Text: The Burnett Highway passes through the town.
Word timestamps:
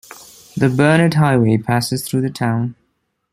The 0.57 0.67
Burnett 0.67 1.13
Highway 1.13 1.59
passes 1.59 2.03
through 2.07 2.21
the 2.21 2.31
town. 2.31 2.73